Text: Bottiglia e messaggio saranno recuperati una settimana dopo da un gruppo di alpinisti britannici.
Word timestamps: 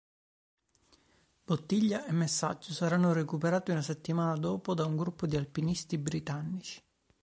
Bottiglia 1.45 2.07
e 2.07 2.11
messaggio 2.11 2.73
saranno 2.73 3.13
recuperati 3.13 3.69
una 3.69 3.83
settimana 3.83 4.35
dopo 4.35 4.73
da 4.73 4.83
un 4.87 4.97
gruppo 4.97 5.27
di 5.27 5.35
alpinisti 5.35 5.99
britannici. 5.99 6.81